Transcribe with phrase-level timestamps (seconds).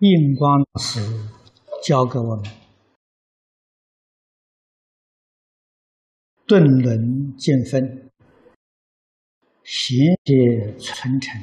[0.00, 0.98] 印光老师
[1.84, 2.50] 教给我们
[6.46, 8.10] 顿轮见分，
[9.62, 11.38] 贤节存诚，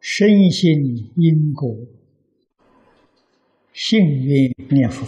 [0.00, 1.72] 深信因果，
[3.72, 5.06] 信愿念佛。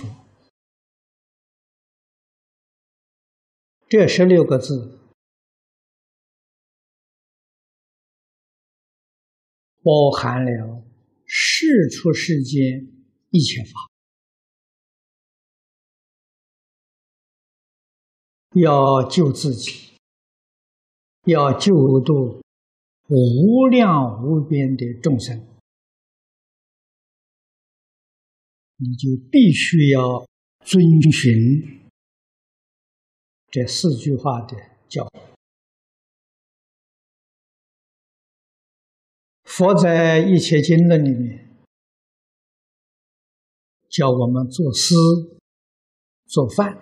[3.88, 4.99] 这十六个字。
[9.82, 10.84] 包含了
[11.24, 12.86] 世出世间
[13.30, 13.90] 一切法，
[18.60, 19.92] 要救自己，
[21.24, 22.42] 要救度
[23.08, 25.46] 无量无边的众生，
[28.76, 30.26] 你就必须要
[30.64, 31.90] 遵循
[33.50, 34.69] 这四句话的
[39.52, 41.50] 佛在《一切经论》里面
[43.88, 44.94] 教我们做诗、
[46.24, 46.80] 做饭，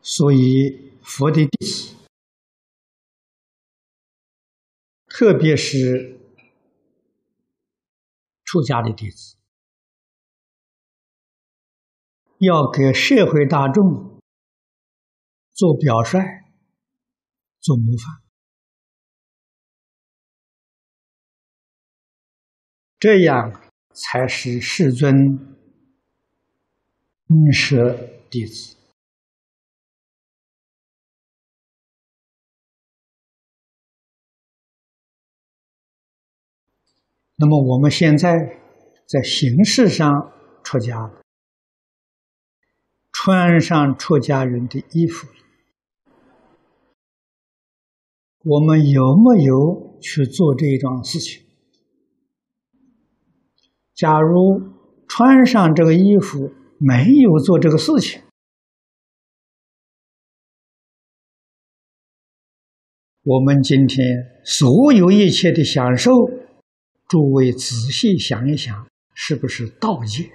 [0.00, 1.94] 所以佛的弟子，
[5.06, 6.18] 特别是
[8.42, 9.36] 出家的弟子，
[12.38, 14.17] 要给社会大众。
[15.58, 16.20] 做表率，
[17.58, 18.22] 做模范，
[23.00, 23.60] 这样
[23.92, 25.56] 才是世尊
[27.26, 27.92] 应舍
[28.30, 28.76] 弟子。
[37.34, 38.60] 那么我们现在
[39.08, 40.32] 在形式上
[40.62, 41.24] 出家了，
[43.10, 45.26] 穿上出家人的衣服。
[48.44, 51.42] 我们有没有去做这一桩事情？
[53.94, 54.62] 假如
[55.08, 58.22] 穿上这个衣服没有做这个事情，
[63.24, 66.12] 我们今天所有一切的享受，
[67.08, 70.30] 诸位仔细想一想，是不是盗戒？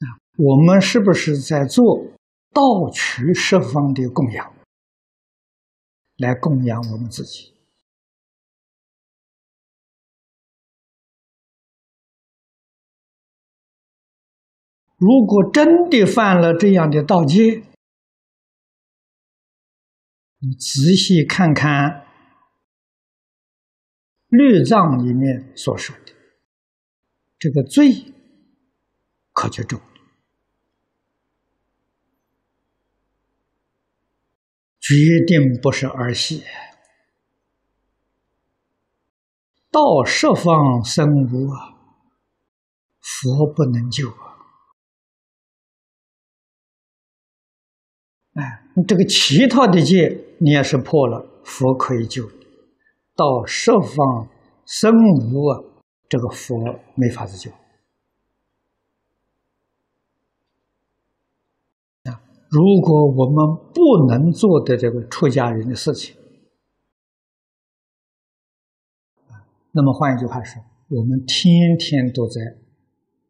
[0.00, 2.04] 啊，我们是不是在做
[2.52, 4.57] 盗取十方的供养？
[6.18, 7.54] 来供养我们自己。
[14.96, 17.62] 如果真的犯了这样的盗戒，
[20.40, 22.04] 你仔细看看
[24.26, 26.12] 律藏里面所说的
[27.38, 28.12] 这个罪，
[29.32, 29.80] 可就重。
[34.88, 34.94] 决
[35.26, 36.42] 定不是儿戏，
[39.70, 41.76] 到十方生无啊，
[42.98, 44.40] 佛不能救啊！
[48.32, 52.46] 哎，你这个其他的戒你要是破了，佛可以救你；
[53.14, 54.30] 到十方
[54.64, 54.90] 生
[55.30, 55.60] 无啊，
[56.08, 56.56] 这个佛
[56.94, 57.50] 没法子救。
[62.50, 66.16] 如果我们不能做的这个出家人的事情，
[69.70, 72.40] 那么换一句话说，我们天天都在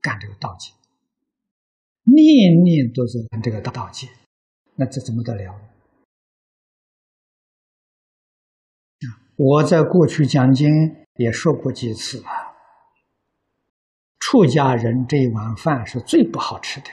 [0.01, 0.73] 干这个道戒，
[2.05, 4.09] 念念都在干这个道戒，
[4.77, 5.61] 那这怎么得了？
[9.35, 12.29] 我在过去讲经也说过几次了，
[14.21, 16.87] 出家人这一碗饭是最不好吃的。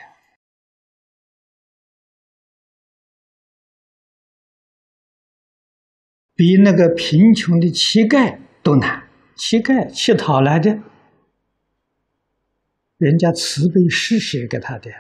[6.36, 10.82] 比那个贫穷的乞丐都难，乞丐乞讨来的，
[12.98, 14.92] 人家慈悲施舍给他的，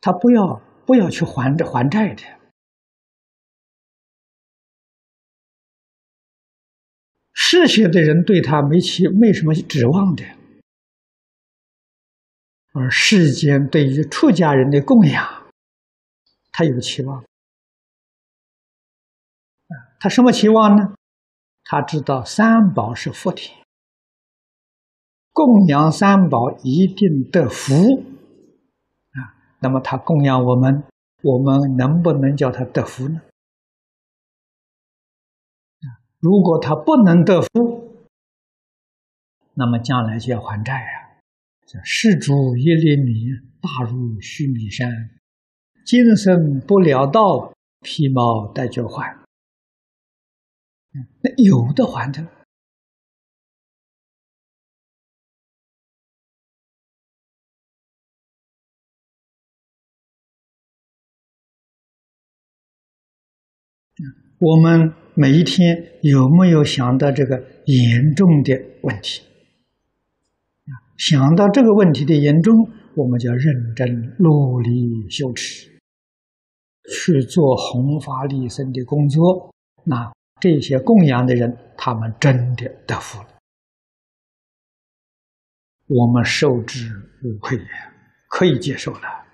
[0.00, 2.22] 他不要不要去还还债的，
[7.32, 10.24] 施舍的人对他没期没什么指望的，
[12.74, 15.50] 而世间对于出家人的供养，
[16.52, 17.24] 他有期望。
[20.04, 20.92] 他什么期望呢？
[21.64, 23.56] 他知道三宝是福田，
[25.32, 27.72] 供养三宝一定得福
[29.12, 29.32] 啊。
[29.60, 30.84] 那么他供养我们，
[31.22, 33.22] 我们能不能叫他得福呢？
[36.20, 37.96] 如果他不能得福，
[39.54, 41.16] 那么将来就要还债啊。
[41.82, 43.30] 施主一粒米，
[43.62, 44.86] 大如须弥山；
[45.86, 49.23] 今生不了道，披毛戴角换。
[51.22, 52.26] 那有的还的。
[64.38, 67.36] 我们每一天有没有想到这个
[67.66, 68.52] 严重的
[68.82, 69.22] 问题？
[70.96, 72.54] 想到这个问题的严重，
[72.94, 75.80] 我们就要认真努力修持，
[76.84, 79.52] 去做弘法利生的工作。
[79.84, 83.28] 那这些供养的人，他们真的得福了，
[85.86, 86.90] 我们受之
[87.22, 87.58] 无愧，
[88.28, 89.24] 可以接受了。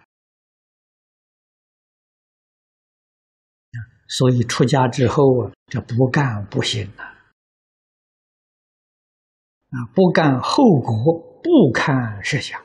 [4.08, 7.04] 所以出家之后啊，这不干不行了
[9.70, 9.86] 啊！
[9.94, 12.60] 不干后果不堪设想。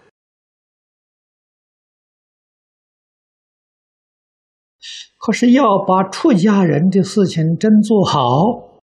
[5.25, 8.80] 可是要把出家人的事情真做好，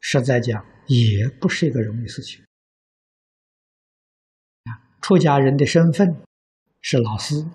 [0.00, 2.44] 实在讲也不是一个容易事情
[4.64, 4.98] 啊！
[5.00, 6.20] 出家人的身份
[6.80, 7.46] 是老师。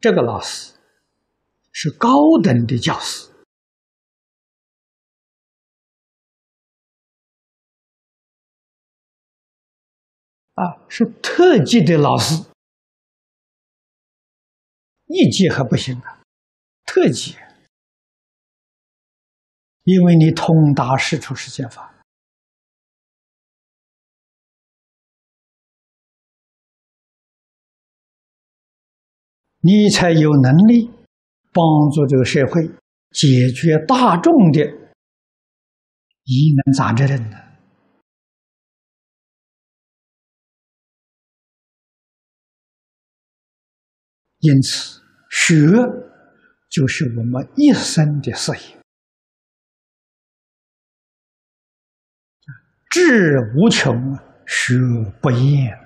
[0.00, 0.72] 这个老师
[1.70, 2.08] 是高
[2.42, 3.30] 等的教师
[10.54, 12.42] 啊，是特级的老师，
[15.12, 16.22] 一级还不行啊，
[16.84, 17.34] 特级，
[19.82, 21.92] 因为你通达世出世间法。
[29.62, 30.88] 你才有能力
[31.52, 32.66] 帮助这个社会
[33.10, 34.60] 解决大众的
[36.22, 37.50] 疑难杂症的。
[44.38, 44.99] 因此，
[45.42, 45.66] 学
[46.68, 48.78] 就是我们一生的事业，
[52.90, 53.92] 志无穷，
[54.46, 54.76] 学
[55.20, 55.76] 不厌。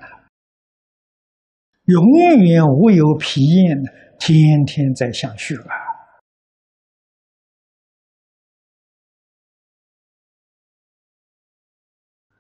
[1.85, 2.05] 永
[2.45, 5.73] 远无有疲厌的，天天在想学啊。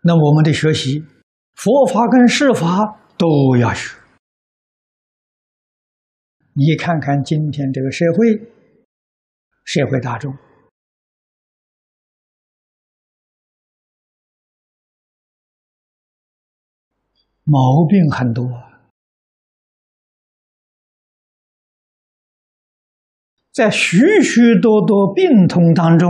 [0.03, 1.03] 那我们的学习，
[1.55, 4.04] 佛法跟世法都要学。
[6.57, 8.53] 你看看今天这个社会，
[9.65, 10.33] 社会大众
[17.43, 18.47] 毛病很多。
[23.53, 26.09] 在许许多多病痛当中，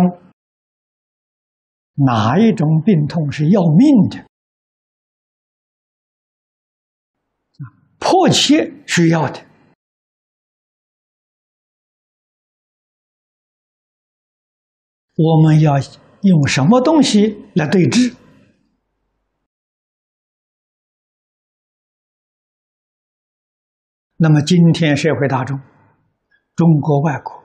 [1.95, 4.27] 哪一种病痛是要命的？
[7.99, 9.47] 迫切需要的，
[15.17, 15.75] 我们要
[16.23, 18.17] 用什么东西来对治？
[24.17, 25.61] 那么，今天社会大众。
[26.57, 27.45] 中国、外国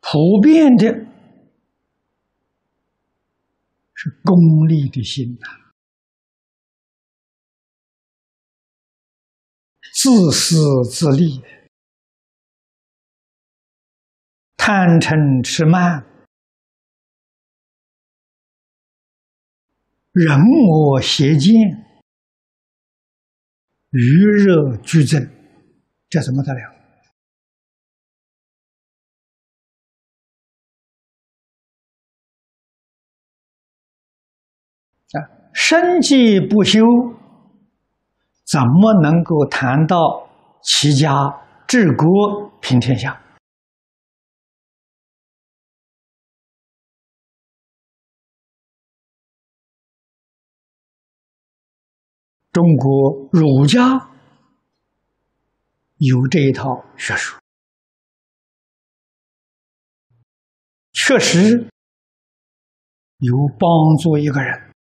[0.00, 0.86] 普遍的
[3.94, 5.48] 是功利的心呐，
[9.92, 11.42] 自私自利，
[14.56, 16.06] 贪嗔痴慢，
[20.12, 20.36] 人
[20.68, 21.52] 我邪见，
[23.90, 25.30] 余热俱增，
[26.08, 26.60] 这怎么得了？
[35.12, 36.80] 啊，生计不修，
[38.44, 39.96] 怎么能够谈到
[40.62, 41.12] 齐家
[41.68, 43.20] 治国平天下？
[52.52, 54.10] 中国儒家
[55.98, 57.40] 有这一套学说，
[60.92, 61.68] 确实
[63.18, 63.68] 有帮
[64.02, 64.72] 助一个人。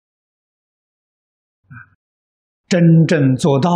[2.69, 3.71] 真正做到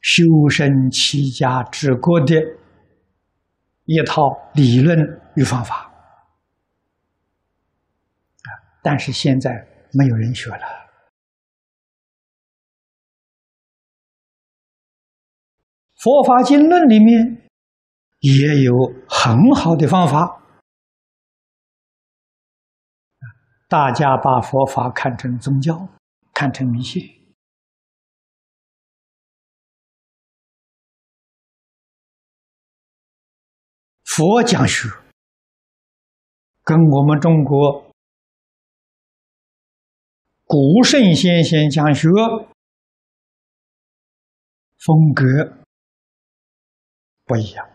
[0.00, 2.34] 修身齐家治国的
[3.84, 4.98] 一套理论
[5.36, 5.89] 与方法
[8.82, 9.50] 但是现在
[9.92, 10.80] 没有人学了。
[15.96, 17.48] 佛法经论里面
[18.20, 18.72] 也有
[19.08, 20.40] 很好的方法。
[23.68, 25.88] 大家把佛法看成宗教，
[26.32, 27.02] 看成迷信。
[34.02, 34.88] 佛讲学，
[36.64, 37.89] 跟我们中国
[40.52, 42.08] 古圣先贤讲学
[44.78, 45.24] 风格
[47.24, 47.70] 不一样。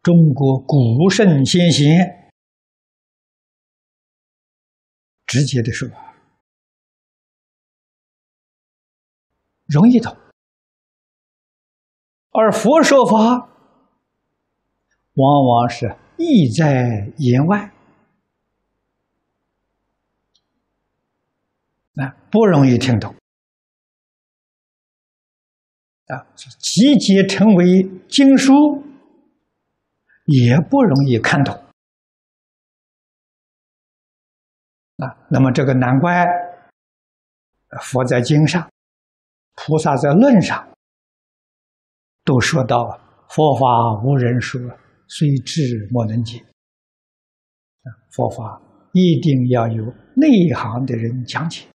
[0.00, 2.32] 中国古圣先贤
[5.26, 5.90] 直接的说，
[9.66, 10.16] 容易懂。
[12.30, 13.18] 而佛说法，
[15.12, 17.73] 往往是意在言外，
[21.94, 23.14] 那不容易听懂
[26.06, 26.26] 啊。
[26.36, 28.52] 集结成为经书，
[30.26, 31.54] 也不容易看懂
[34.96, 35.16] 啊。
[35.30, 36.26] 那么这个难怪，
[37.80, 38.70] 佛在经上，
[39.54, 40.68] 菩萨在论上。
[42.26, 42.98] 都说到
[43.28, 44.58] 佛法无人说，
[45.06, 46.42] 虽智莫能解。
[48.12, 49.84] 佛法一定要有
[50.16, 51.66] 内行的人讲解，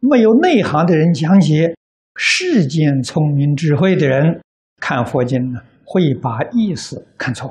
[0.00, 1.76] 没有内行的人讲解，
[2.16, 4.42] 世间聪明智慧的人
[4.78, 7.50] 看佛经呢，会把意思看错。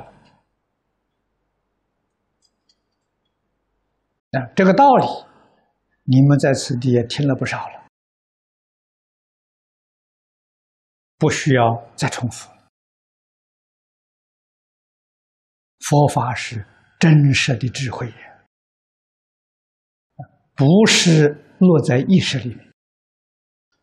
[4.32, 5.06] 啊，这个道理，
[6.03, 7.79] 你们在此地也听了不少了。
[11.18, 12.50] 不需要再重复。
[15.79, 16.65] 佛法是
[17.00, 18.13] 真实的智慧，
[20.56, 22.73] 不是落在意识里面，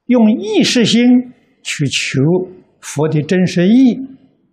[0.07, 1.03] 用意识心
[1.63, 2.21] 去求
[2.81, 3.97] 佛的真实意，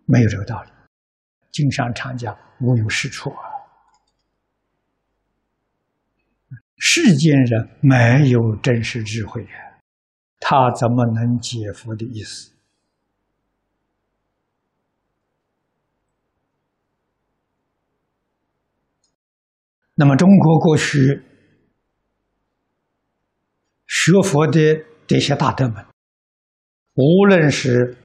[0.05, 0.69] 没有这个道理。
[1.51, 3.43] 经上常讲无有是处啊，
[6.77, 9.47] 世间人没有真实智慧，
[10.39, 12.51] 他怎么能解佛的意思？
[19.95, 21.21] 那么，中国过去
[24.05, 25.85] 学佛的这些大德们，
[26.95, 27.97] 无论是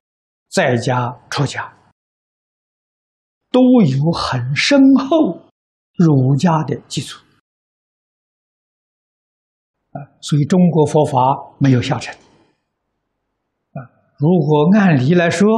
[0.48, 1.76] 在家出家，
[3.50, 5.42] 都有很深厚
[5.96, 7.20] 儒家的基础
[9.90, 9.98] 啊。
[10.20, 11.18] 所以，中国佛法
[11.58, 12.14] 没有下沉
[13.72, 13.82] 啊。
[14.18, 15.48] 如果按理来说，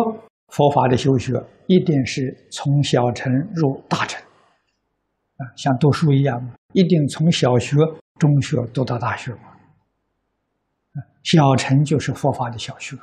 [0.49, 1.35] 佛法的修学
[1.67, 4.19] 一定是从小乘入大乘。
[5.55, 6.41] 像读书一样，
[6.73, 7.77] 一定从小学、
[8.19, 9.50] 中学读到大学嘛。
[11.23, 12.97] 小乘就是佛法的小学。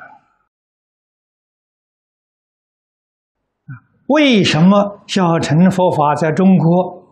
[4.07, 7.05] 为什么小乘佛法在中国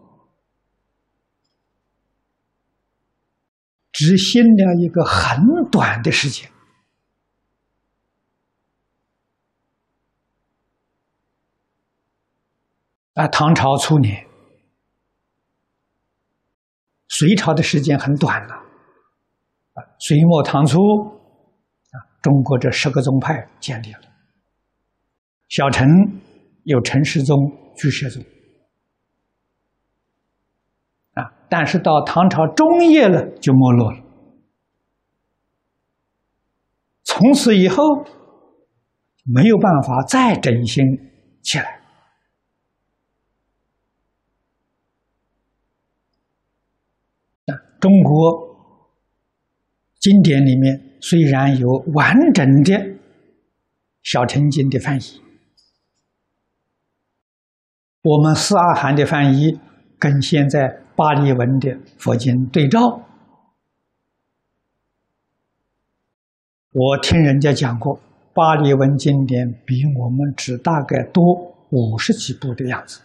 [3.92, 6.52] 只兴了一个很短的时间？
[13.14, 14.28] 啊，唐朝初年。
[17.08, 18.65] 隋朝的时间很短了，
[20.08, 24.02] 隋末唐初，啊，中国这十个宗派建立了。
[25.48, 25.88] 小乘
[26.64, 27.36] 有陈世宗、
[27.76, 28.24] 居士宗，
[31.16, 34.04] 啊，但是到唐朝中叶了就没落了，
[37.02, 37.84] 从此以后
[39.24, 40.86] 没有办法再振兴
[41.42, 41.82] 起来。
[47.80, 48.55] 中国
[50.06, 52.96] 经典里面虽然有完整的
[54.04, 55.20] 小乘经的翻译，
[58.04, 59.60] 我们四阿含的翻译
[59.98, 63.02] 跟现在巴利文的佛经对照，
[66.72, 68.00] 我听人家讲过，
[68.32, 71.24] 巴利文经典比我们只大概多
[71.72, 73.02] 五十几部的样子，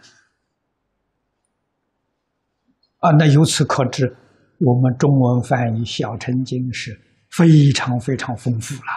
[2.99, 4.15] 啊，那由此可知。
[4.63, 6.91] 我们中文翻译《小乘经》是
[7.31, 8.91] 非常非常丰富了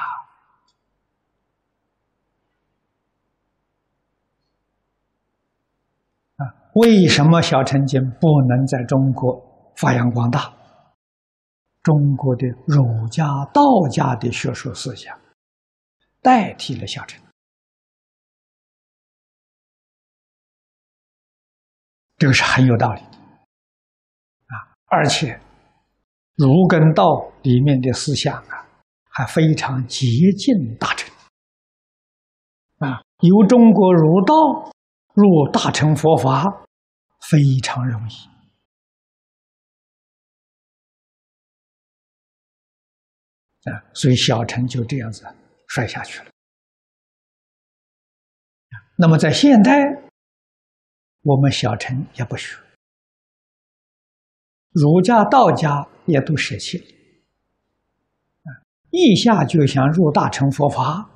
[6.37, 6.45] 啊！
[6.75, 10.55] 为什么《小乘经》不能在中国发扬光大？
[11.83, 15.19] 中国的儒家、道家的学术思想
[16.21, 17.23] 代替了小乘，
[22.19, 23.17] 这个是很有道理的
[24.49, 24.77] 啊！
[24.89, 25.41] 而且。
[26.37, 28.67] 儒跟道里面的思想啊，
[29.09, 31.15] 还非常接近大乘
[32.79, 33.03] 啊。
[33.21, 34.35] 由中国儒道
[35.15, 36.67] 入大乘佛法，
[37.31, 38.15] 非常容易
[43.71, 45.25] 啊，所以小乘就这样子
[45.69, 46.27] 摔下去了。
[48.97, 49.73] 那么在现代，
[51.23, 52.57] 我们小乘也不学，
[54.75, 56.85] 儒家、道家也都舍弃了，
[58.91, 61.11] 一下就想入大乘佛法。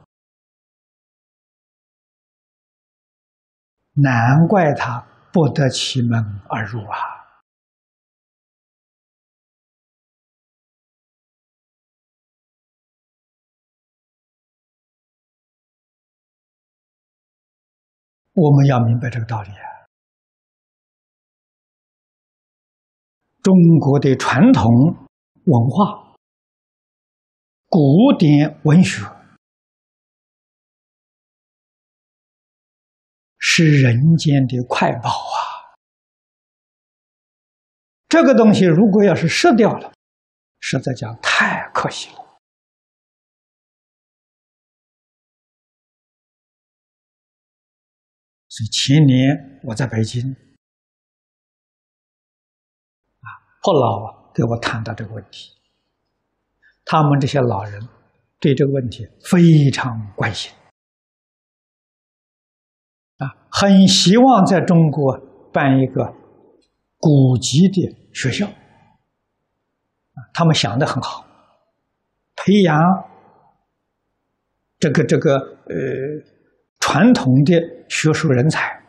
[3.95, 7.19] 难怪他不得其门而入啊！
[18.35, 19.78] 我们要明白这个道理啊！
[23.49, 24.63] 中国的传统
[25.47, 26.15] 文化、
[27.67, 27.81] 古
[28.19, 29.07] 典文学。
[33.39, 35.81] 是人间的快宝啊！
[38.07, 39.95] 这个东西如果要是失掉了，
[40.61, 42.17] 实在讲太可惜了。
[48.49, 50.37] 所以前年我在北京，
[53.69, 55.53] 啊，破老给我谈到这个问题，
[56.85, 57.87] 他们这些老人
[58.41, 60.51] 对这个问题非常关心。
[63.19, 65.19] 啊，很希望在中国
[65.53, 66.15] 办一个
[66.97, 68.47] 古籍的学校。
[68.47, 71.27] 啊，他们想的很好，
[72.37, 72.75] 培养
[74.79, 75.77] 这个这个呃
[76.81, 77.53] 传统的
[77.89, 78.83] 学术人才，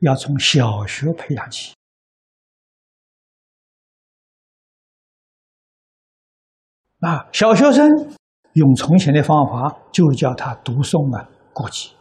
[0.00, 1.74] 要从小学培养起。
[7.02, 7.84] 啊，小学生
[8.52, 11.96] 用从前的方法，就叫他读诵啊古籍。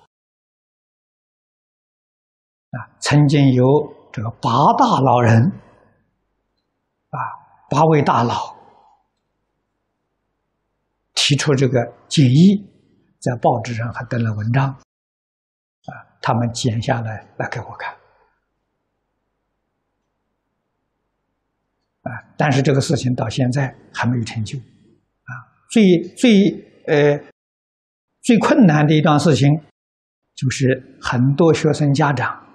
[2.70, 3.64] 啊，曾经有
[4.14, 5.42] 这个八大老人，
[7.10, 7.18] 啊，
[7.68, 8.56] 八位大佬
[11.16, 12.64] 提出这个建议，
[13.20, 17.92] 在报纸上还登了文章，啊，他们剪下来来给我看，
[22.04, 24.60] 啊，但是这个事情到现在还没有成就，
[25.72, 26.52] 最最
[26.86, 27.18] 呃
[28.22, 29.50] 最困难的一段事情，
[30.36, 32.46] 就是很多学生家长。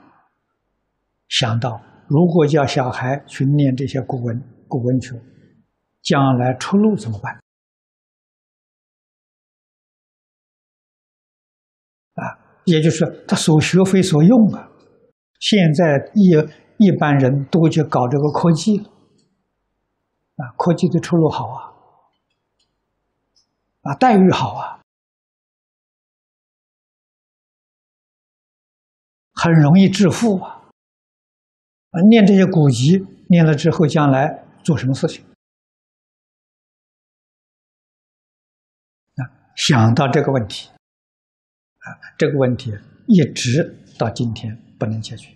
[1.28, 5.18] 想到，如果叫小孩去念这些古文、古文学，
[6.02, 7.32] 将来出路怎么办？
[12.14, 12.20] 啊，
[12.66, 14.70] 也就是他所学非所用啊。
[15.40, 16.30] 现在一
[16.76, 18.84] 一般人都去搞这个科技了，
[20.36, 21.72] 啊，科技的出路好啊，
[23.86, 24.80] 啊，待遇好啊，
[29.32, 30.68] 很容易致富啊。
[31.90, 35.24] 啊念这些古籍，念了之后，将来做什么事情？
[39.14, 41.86] 啊，想到这个问题，啊，
[42.18, 42.72] 这个问题
[43.06, 45.35] 一直到今天不能解决。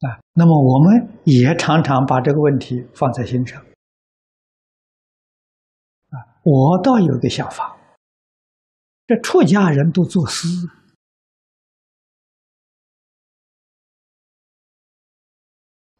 [0.00, 3.60] 啊，那么我们也常常把这个问题放在心上。
[6.10, 7.76] 啊，我倒有个想法，
[9.06, 10.46] 这出家人都作诗，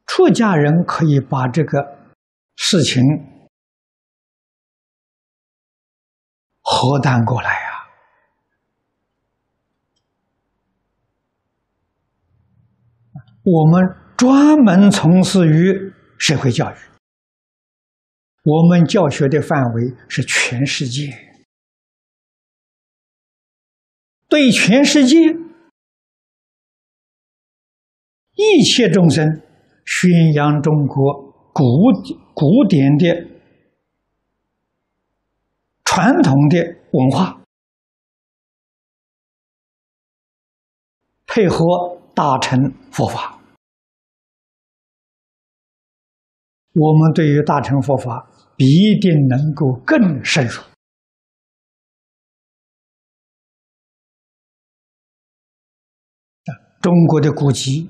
[0.04, 2.12] 出家人可以把这个
[2.54, 3.02] 事情
[6.60, 7.66] 核担过来呀。
[13.48, 16.76] 我们专门从事于社会教育，
[18.42, 21.16] 我们教学的范围是全世界，
[24.28, 25.16] 对全世界
[28.34, 29.40] 一切众生
[29.84, 31.62] 宣扬中国古
[32.34, 33.28] 古典的
[35.84, 36.58] 传统的
[36.90, 37.40] 文化，
[41.26, 43.35] 配合大乘佛法。
[46.78, 48.66] 我们对于大乘佛法必
[49.00, 50.62] 定能够更深入。
[56.82, 57.88] 中国的古籍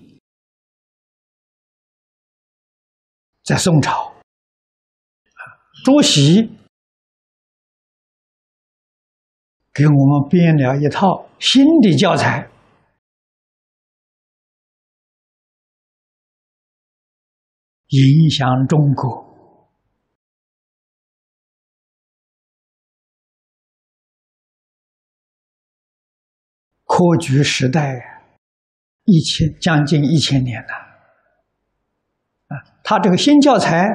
[3.42, 4.14] 在宋朝，
[5.84, 6.48] 朱熹
[9.74, 12.48] 给我们编了一套新的教材。
[17.96, 19.24] 影响中国
[26.84, 28.24] 科举时代
[29.04, 30.68] 一千将近一千年了
[32.48, 32.56] 啊！
[32.82, 33.86] 他这个新教材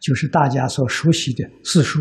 [0.00, 2.00] 就是大家所熟悉的四书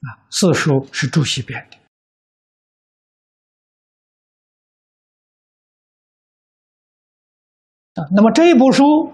[0.00, 1.81] 啊，四书是朱熹编的。
[8.10, 9.12] 那么这一部书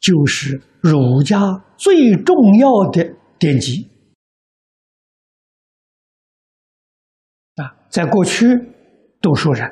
[0.00, 3.88] 就是儒家最重要的典籍
[7.56, 8.46] 啊，在过去
[9.20, 9.68] 读书人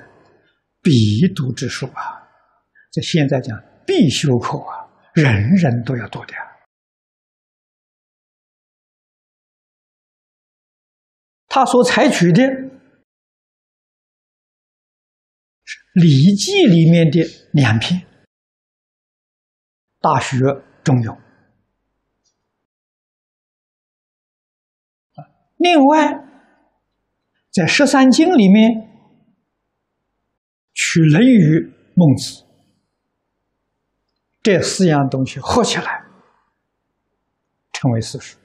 [0.81, 2.29] 必读之书啊，
[2.93, 6.35] 在现在讲必修课啊，人人都要读的。
[11.49, 12.43] 他所采取的。
[15.99, 17.21] 《礼记》里面的
[17.53, 18.01] 两篇，
[20.01, 20.37] 《大学》
[20.83, 21.13] 《中庸》
[25.57, 26.25] 另外，
[27.51, 28.71] 在十三经里面
[30.73, 31.59] 取《论语》
[31.95, 32.43] 《孟子》
[34.41, 36.05] 这四样东西合起来，
[37.73, 38.39] 成为四书，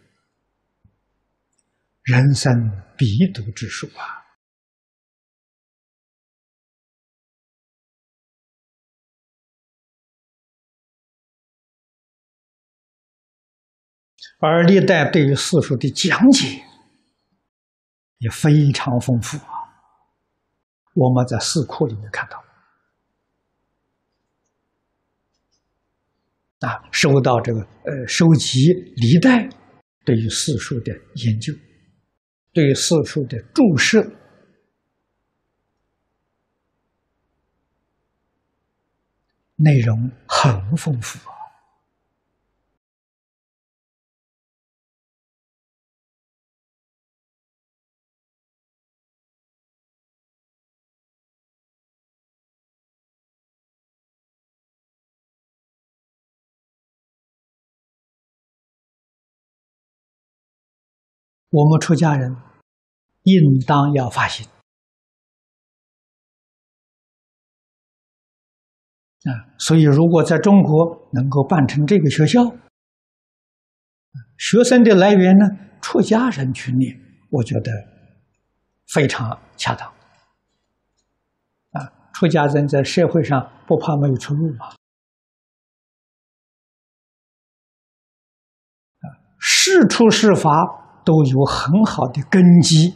[2.02, 2.52] 人生
[2.98, 4.23] 必读之书啊。
[14.46, 16.62] 而历代对于四书的讲解
[18.18, 19.54] 也非常丰富啊！
[20.94, 22.44] 我们在四库里面看到，
[26.68, 29.48] 啊，收到这个呃，收集历代
[30.04, 31.54] 对于四书的研究，
[32.52, 34.02] 对于四书的注释，
[39.56, 41.18] 内容很丰富
[61.54, 62.36] 我们出家人
[63.22, 64.44] 应当要发心
[69.26, 69.30] 啊！
[69.60, 72.42] 所以，如果在中国能够办成这个学校，
[74.36, 75.46] 学生的来源呢，
[75.80, 77.72] 出家人去念，我觉得
[78.88, 79.88] 非常恰当
[81.74, 81.94] 啊！
[82.14, 84.70] 出家人在社会上不怕没有出路吗？
[89.02, 89.06] 啊，
[89.40, 90.80] 是出是法。
[91.06, 92.96] 都有很好的根基，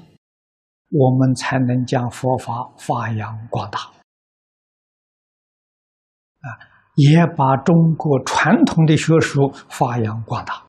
[0.90, 3.80] 我们才能将佛法发扬光大，
[6.42, 6.48] 啊，
[6.96, 10.66] 也把中国传统的学术发扬光大，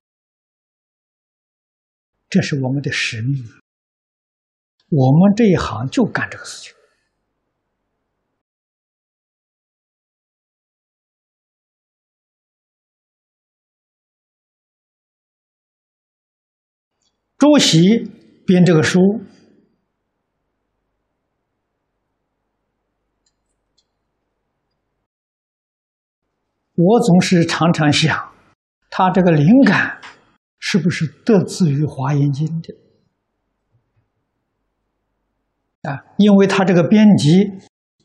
[2.28, 3.44] 这是我们的使命。
[4.90, 6.77] 我们这一行就干这个事情。
[17.38, 17.78] 朱熹
[18.44, 18.98] 编这个书，
[26.74, 28.32] 我总是常常想，
[28.90, 30.00] 他这个灵感
[30.58, 32.74] 是不是得自于《华严经》的？
[35.88, 37.44] 啊，因为他这个编辑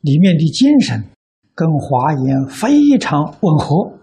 [0.01, 1.03] 里面的精神
[1.55, 3.97] 跟《华严》非常吻合。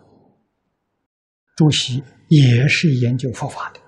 [1.54, 3.80] 朱熹也是研究佛法的。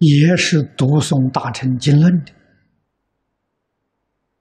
[0.00, 2.32] 也是读诵大乘经论的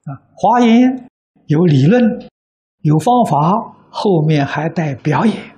[0.06, 1.10] 啊，华严
[1.48, 2.02] 有理论，
[2.80, 3.52] 有方法，
[3.92, 5.54] 后面还带表演，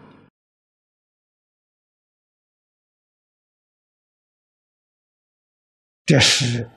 [6.03, 6.67] 这是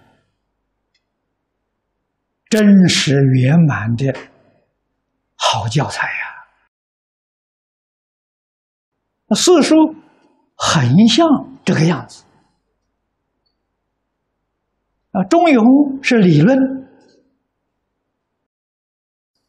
[2.51, 4.15] 真实圆满的
[5.35, 6.47] 好教材呀。
[9.27, 9.75] 那四书
[10.55, 11.27] 很像
[11.65, 12.24] 这个样子。
[15.15, 16.59] 啊，中庸是理论，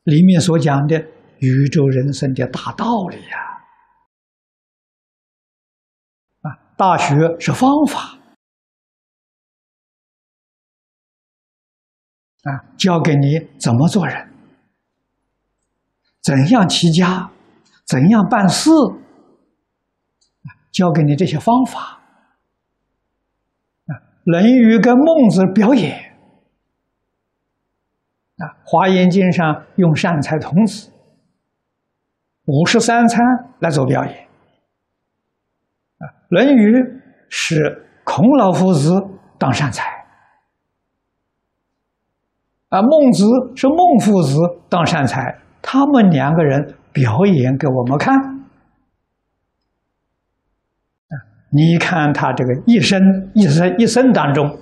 [0.03, 0.95] 里面所讲的
[1.39, 3.65] 宇宙人生的大道理呀。
[6.41, 8.19] 啊，大学是方法，
[12.43, 14.31] 啊，教给你怎么做人，
[16.21, 17.31] 怎样齐家，
[17.85, 18.69] 怎样办事，
[20.71, 22.01] 教给你这些方法。
[24.25, 26.15] 《论语》跟孟子表演，
[28.37, 30.91] 啊华严经上用善财童子
[32.45, 33.23] 五十三参
[33.59, 34.27] 来做表演。
[35.99, 36.71] 啊，《论语》
[37.29, 38.91] 是孔老夫子
[39.37, 39.83] 当善财，
[42.69, 48.15] 啊，孟子是孟夫子当善财，他们两个人表演给我们看。
[51.09, 51.13] 啊，
[51.55, 52.99] 你看他这个一生
[53.33, 54.59] 一生一生当中，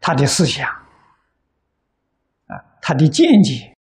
[0.00, 0.68] 他的思想，
[2.46, 3.76] 啊，他的见解，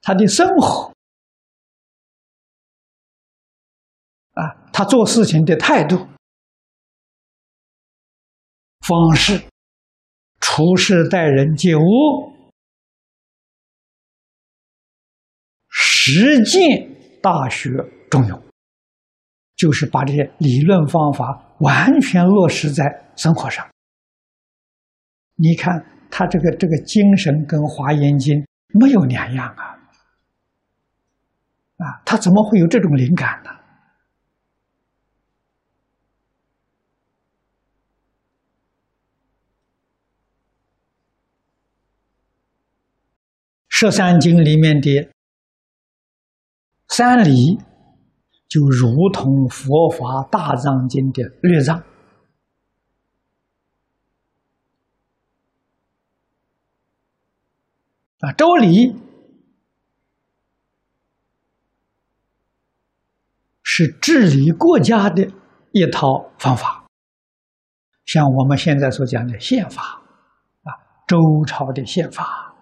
[0.00, 0.94] 他的生活。
[4.32, 6.08] 啊，他做事情的态度、
[8.80, 9.44] 方式、
[10.40, 11.80] 处事待人接物、
[15.68, 17.70] 实践大学
[18.10, 18.42] 中用，
[19.56, 22.84] 就是把这些理论方法完全落实在
[23.16, 23.66] 生活上。
[25.36, 28.34] 你看他这个这个精神跟《华严经》
[28.78, 29.78] 没有两样啊！
[31.76, 33.50] 啊，他怎么会有这种灵感呢？
[43.76, 45.10] 《十三经》里面的
[46.88, 47.58] 三理，
[48.54, 49.98] 就如同佛法
[50.30, 51.76] 《大藏经》的略藏
[58.20, 58.30] 啊。
[58.38, 58.94] 周礼
[63.64, 65.28] 是治理国家的
[65.72, 66.86] 一套方法，
[68.04, 70.00] 像我们现在所讲的宪法
[70.62, 70.70] 啊，
[71.08, 72.53] 周朝的宪法。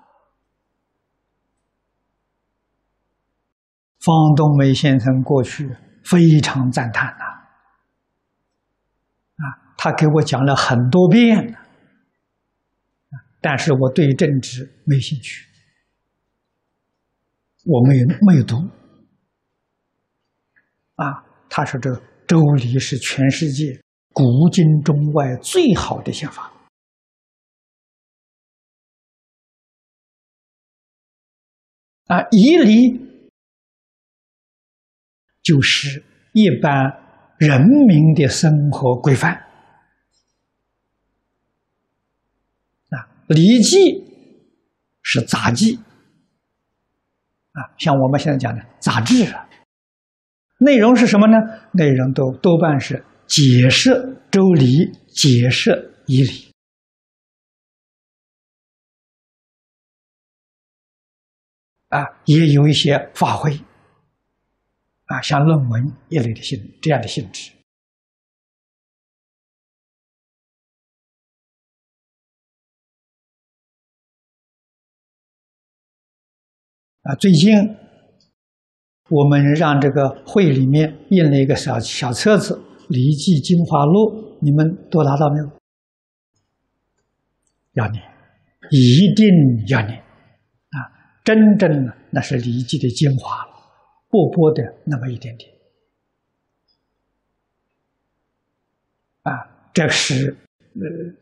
[4.04, 5.68] 方东梅先生过去
[6.04, 7.24] 非常赞叹呐，
[9.36, 9.44] 啊，
[9.78, 11.56] 他给我讲了很多遍，
[13.40, 15.46] 但是我对政治没兴趣，
[17.64, 18.56] 我没有没有读，
[20.96, 21.88] 啊，他说这
[22.26, 23.80] 《周礼》是全世界
[24.12, 26.52] 古今中外最好的宪法，
[32.08, 32.98] 啊，《仪礼》。
[35.42, 36.02] 就是
[36.33, 36.90] 一般
[37.38, 39.35] 人民的生活规范
[42.90, 42.96] 啊，
[43.35, 43.76] 《礼记》
[45.02, 45.76] 是杂记
[47.52, 49.48] 啊，像我们现在讲的杂志啊，
[50.59, 51.37] 内容是什么呢？
[51.72, 53.90] 内容都多半是解释
[54.31, 55.70] 《周礼》，解释
[56.07, 56.52] 《仪礼》
[61.98, 63.59] 啊，也有一些发挥。
[65.12, 67.53] 啊，像论文一类的性这样的性质。
[77.03, 77.53] 啊，最近
[79.11, 82.55] 我们让这个会里面印了一个小小册子
[82.88, 85.51] 《礼记精华录》，你们都拿到没有？
[87.72, 88.03] 要念，
[88.70, 89.27] 一定
[89.68, 90.79] 要念啊！
[91.22, 93.51] 真正的那是《礼记》的精华。
[94.12, 95.51] 薄薄的那么一点点，
[99.22, 99.33] 啊，
[99.72, 100.37] 这是
[100.75, 101.16] 呃，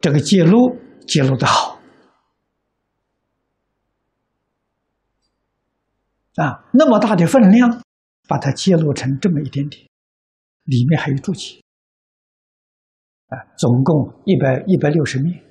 [0.00, 1.78] 这个揭露揭露的好，
[6.34, 7.84] 啊，那么大的分量，
[8.26, 9.88] 把它揭露成这么一点点，
[10.64, 11.62] 里面还有注解，
[13.28, 15.43] 啊，总共一百一百六十面。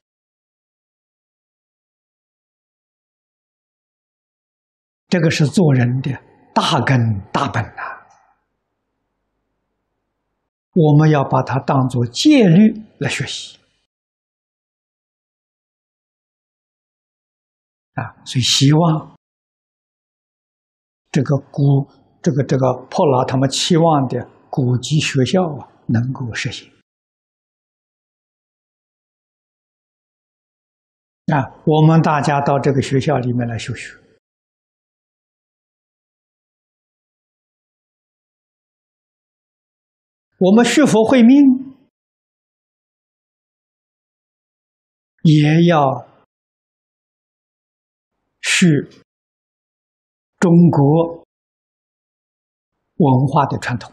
[5.14, 6.10] 这个是做人的
[6.56, 8.02] 大根大本呐，
[10.74, 13.60] 我们要把它当做戒律来学习
[17.94, 18.26] 啊！
[18.26, 19.16] 所以希望
[21.12, 21.88] 这个古
[22.24, 26.68] 这个这个破老他们期望的古籍学校啊，能够实行
[31.28, 31.54] 啊！
[31.68, 34.03] 我们大家到这个学校里面来修学。
[40.46, 41.38] 我们学佛会命，
[45.22, 46.06] 也要
[48.42, 48.90] 是
[50.40, 51.26] 中国
[52.96, 53.90] 文化的传统。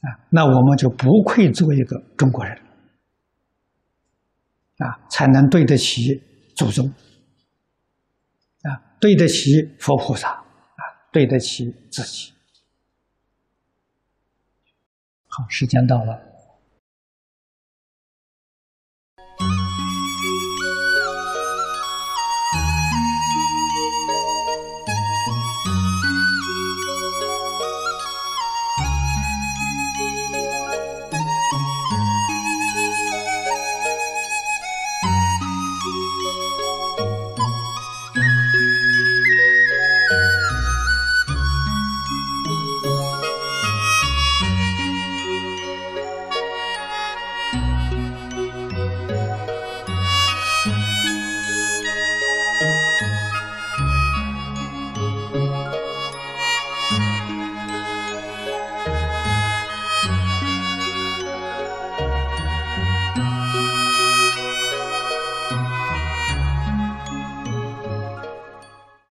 [0.00, 2.56] 啊，那我们就不愧做一个中国人。
[4.78, 6.22] 啊，才能对得起
[6.56, 6.88] 祖宗。
[8.62, 10.42] 啊，对得起佛菩萨。
[11.14, 12.32] 对得起自己。
[15.28, 16.33] 好，时间到了。